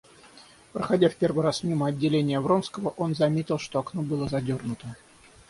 Проходя 0.73 1.09
в 1.09 1.15
первый 1.15 1.43
раз 1.43 1.61
мимо 1.61 1.85
отделения 1.85 2.39
Вронского, 2.39 2.89
он 2.97 3.13
заметил, 3.13 3.59
что 3.59 3.77
окно 3.77 4.01
было 4.01 4.27
задернуто. 4.27 4.95